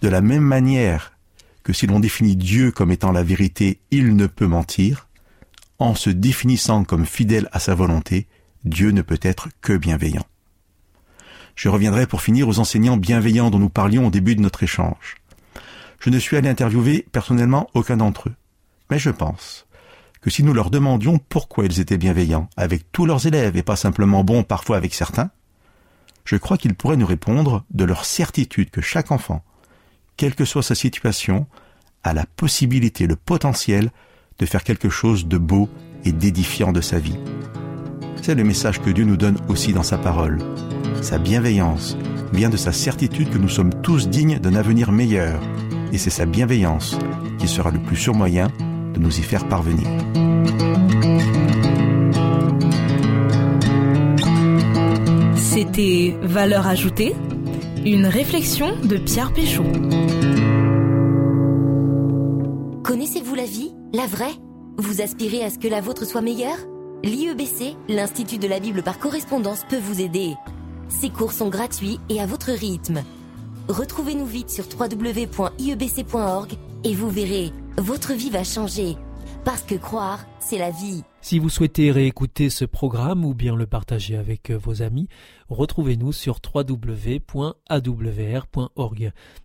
de 0.00 0.08
la 0.08 0.22
même 0.22 0.42
manière 0.42 1.12
que 1.62 1.72
si 1.72 1.86
l'on 1.86 2.00
définit 2.00 2.36
Dieu 2.36 2.70
comme 2.70 2.92
étant 2.92 3.12
la 3.12 3.22
vérité, 3.22 3.80
il 3.90 4.16
ne 4.16 4.26
peut 4.26 4.46
mentir, 4.46 5.08
en 5.78 5.94
se 5.94 6.08
définissant 6.08 6.84
comme 6.84 7.04
fidèle 7.04 7.48
à 7.52 7.58
sa 7.58 7.74
volonté, 7.74 8.26
Dieu 8.64 8.90
ne 8.90 9.02
peut 9.02 9.18
être 9.20 9.48
que 9.60 9.76
bienveillant. 9.76 10.26
Je 11.54 11.68
reviendrai 11.68 12.06
pour 12.06 12.22
finir 12.22 12.48
aux 12.48 12.58
enseignants 12.58 12.96
bienveillants 12.96 13.50
dont 13.50 13.58
nous 13.58 13.68
parlions 13.68 14.06
au 14.06 14.10
début 14.10 14.36
de 14.36 14.42
notre 14.42 14.62
échange. 14.62 15.16
Je 16.00 16.10
ne 16.10 16.18
suis 16.18 16.36
allé 16.36 16.48
interviewer 16.48 17.06
personnellement 17.12 17.68
aucun 17.74 17.96
d'entre 17.96 18.28
eux, 18.28 18.34
mais 18.90 18.98
je 18.98 19.10
pense 19.10 19.66
que 20.26 20.32
si 20.32 20.42
nous 20.42 20.52
leur 20.52 20.70
demandions 20.70 21.20
pourquoi 21.28 21.66
ils 21.66 21.78
étaient 21.78 21.98
bienveillants 21.98 22.50
avec 22.56 22.90
tous 22.90 23.06
leurs 23.06 23.28
élèves 23.28 23.56
et 23.56 23.62
pas 23.62 23.76
simplement 23.76 24.24
bons 24.24 24.42
parfois 24.42 24.76
avec 24.76 24.92
certains, 24.92 25.30
je 26.24 26.34
crois 26.34 26.58
qu'ils 26.58 26.74
pourraient 26.74 26.96
nous 26.96 27.06
répondre 27.06 27.64
de 27.70 27.84
leur 27.84 28.04
certitude 28.04 28.70
que 28.70 28.80
chaque 28.80 29.12
enfant, 29.12 29.44
quelle 30.16 30.34
que 30.34 30.44
soit 30.44 30.64
sa 30.64 30.74
situation, 30.74 31.46
a 32.02 32.12
la 32.12 32.26
possibilité, 32.26 33.06
le 33.06 33.14
potentiel 33.14 33.92
de 34.40 34.46
faire 34.46 34.64
quelque 34.64 34.88
chose 34.88 35.28
de 35.28 35.38
beau 35.38 35.68
et 36.04 36.10
d'édifiant 36.10 36.72
de 36.72 36.80
sa 36.80 36.98
vie. 36.98 37.20
C'est 38.20 38.34
le 38.34 38.42
message 38.42 38.80
que 38.80 38.90
Dieu 38.90 39.04
nous 39.04 39.16
donne 39.16 39.38
aussi 39.46 39.72
dans 39.72 39.84
sa 39.84 39.96
parole. 39.96 40.40
Sa 41.02 41.18
bienveillance 41.18 41.96
vient 42.32 42.50
de 42.50 42.56
sa 42.56 42.72
certitude 42.72 43.30
que 43.30 43.38
nous 43.38 43.48
sommes 43.48 43.80
tous 43.80 44.08
dignes 44.08 44.40
d'un 44.40 44.56
avenir 44.56 44.90
meilleur, 44.90 45.40
et 45.92 45.98
c'est 45.98 46.10
sa 46.10 46.26
bienveillance 46.26 46.98
qui 47.38 47.46
sera 47.46 47.70
le 47.70 47.78
plus 47.78 47.94
sûr 47.94 48.12
moyen 48.12 48.48
de 48.96 49.02
nous 49.02 49.18
y 49.18 49.22
faire 49.22 49.46
parvenir. 49.48 49.86
C'était 55.36 56.16
Valeur 56.22 56.66
ajoutée, 56.66 57.14
une 57.84 58.06
réflexion 58.06 58.76
de 58.82 58.96
Pierre 58.96 59.32
Péchaud. 59.32 59.64
Connaissez-vous 62.82 63.34
la 63.34 63.44
vie, 63.44 63.72
la 63.92 64.06
vraie? 64.06 64.34
Vous 64.78 65.00
aspirez 65.00 65.42
à 65.42 65.50
ce 65.50 65.58
que 65.58 65.68
la 65.68 65.80
vôtre 65.80 66.04
soit 66.04 66.22
meilleure? 66.22 66.58
L'IEBC, 67.04 67.76
l'Institut 67.88 68.38
de 68.38 68.48
la 68.48 68.60
Bible 68.60 68.82
par 68.82 68.98
correspondance, 68.98 69.64
peut 69.68 69.78
vous 69.78 70.00
aider. 70.00 70.34
Ces 70.88 71.10
cours 71.10 71.32
sont 71.32 71.48
gratuits 71.48 72.00
et 72.08 72.20
à 72.20 72.26
votre 72.26 72.52
rythme. 72.52 73.02
Retrouvez-nous 73.68 74.26
vite 74.26 74.50
sur 74.50 74.64
www.iebc.org 74.78 76.52
et 76.84 76.94
vous 76.94 77.10
verrez, 77.10 77.52
votre 77.78 78.14
vie 78.14 78.30
va 78.30 78.44
changer. 78.44 78.96
Parce 79.44 79.62
que 79.62 79.74
croire, 79.74 80.26
c'est 80.40 80.58
la 80.58 80.70
vie. 80.70 81.04
Si 81.20 81.38
vous 81.38 81.50
souhaitez 81.50 81.92
réécouter 81.92 82.50
ce 82.50 82.64
programme 82.64 83.24
ou 83.24 83.32
bien 83.34 83.54
le 83.54 83.66
partager 83.66 84.16
avec 84.16 84.50
euh, 84.50 84.58
vos 84.58 84.82
amis, 84.82 85.08
retrouvez-nous 85.48 86.12
sur 86.12 86.40
www.awr.org. 86.42 87.52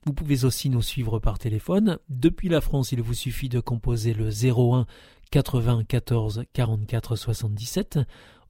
Vous 0.06 0.14
pouvez 0.14 0.44
aussi 0.46 0.70
nous 0.70 0.82
suivre 0.82 1.20
par 1.20 1.38
téléphone. 1.38 2.00
Depuis 2.10 2.50
la 2.50 2.62
France, 2.62 2.92
il 2.92 3.02
vous 3.02 3.14
suffit 3.14 3.50
de 3.50 3.60
composer 3.60 4.14
le 4.14 4.30
01 4.30 4.88
80 5.30 5.84
14 5.88 6.46
44 6.54 7.16
77. 7.16 8.00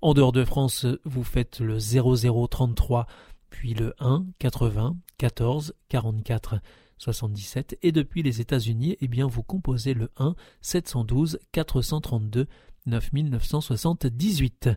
En 0.01 0.13
dehors 0.13 0.31
de 0.31 0.45
France, 0.45 0.85
vous 1.03 1.23
faites 1.23 1.59
le 1.59 1.77
0033 1.79 3.07
puis 3.49 3.73
le 3.73 3.93
1 3.99 4.25
80 4.39 4.95
14 5.17 5.73
44 5.89 6.55
77 7.01 7.77
et 7.81 7.91
depuis 7.91 8.21
les 8.21 8.41
États-Unis, 8.41 8.95
eh 9.01 9.07
bien 9.07 9.27
vous 9.27 9.43
composez 9.43 9.93
le 9.93 10.11
1 10.17 10.35
712 10.61 11.39
432 11.51 12.47
9978. 12.85 14.69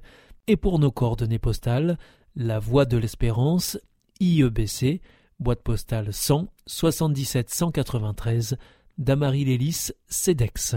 Et 0.47 0.57
pour 0.57 0.79
nos 0.79 0.91
coordonnées 0.91 1.39
postales, 1.39 1.99
la 2.35 2.59
Voie 2.59 2.87
de 2.87 2.97
l'Espérance, 2.97 3.79
IEBC, 4.21 5.01
boîte 5.39 5.63
postale 5.63 6.13
100 6.13 6.49
77 6.67 7.51
193, 7.51 8.57
Damary 8.99 9.45
Lélis, 9.45 9.91
CEDEX. 10.09 10.77